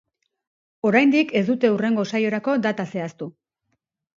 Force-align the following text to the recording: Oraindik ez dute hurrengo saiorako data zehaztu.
Oraindik 0.91 1.35
ez 1.41 1.43
dute 1.49 1.71
hurrengo 1.75 2.07
saiorako 2.15 2.57
data 2.67 2.87
zehaztu. 2.95 3.33